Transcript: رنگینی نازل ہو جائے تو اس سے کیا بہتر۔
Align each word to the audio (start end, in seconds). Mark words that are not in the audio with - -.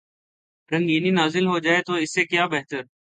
رنگینی 0.71 1.11
نازل 1.11 1.45
ہو 1.47 1.57
جائے 1.59 1.81
تو 1.81 1.93
اس 1.93 2.13
سے 2.13 2.25
کیا 2.25 2.45
بہتر۔ 2.45 2.81